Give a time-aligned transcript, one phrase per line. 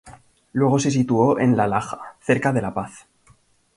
[0.53, 3.05] Luego se situó en La Laja, cerca de La Paz.